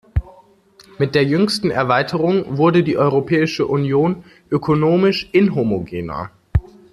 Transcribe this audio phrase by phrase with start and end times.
[0.97, 6.31] Mit der jüngsten Erweiterung wurde die Europäische Union ökonomisch inhomogener.